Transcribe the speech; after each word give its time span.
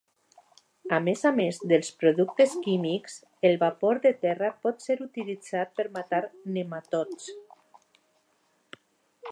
A 0.95 0.97
més 1.07 1.25
a 1.29 1.31
més 1.39 1.59
dels 1.71 1.91
productes 2.03 2.55
químics, 2.67 3.19
el 3.49 3.59
vapor 3.65 4.01
de 4.07 4.13
terra 4.25 4.51
pot 4.65 4.83
ser 4.87 4.97
utilitzat 5.09 5.77
per 5.81 5.87
matar 5.99 6.23
nematots. 6.57 7.31